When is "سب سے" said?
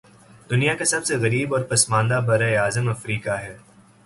0.85-1.17